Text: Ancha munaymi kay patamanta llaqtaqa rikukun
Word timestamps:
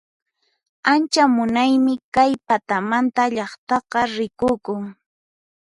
Ancha 0.91 1.23
munaymi 1.35 1.93
kay 2.15 2.31
patamanta 2.47 3.23
llaqtaqa 3.35 3.99
rikukun 4.15 4.83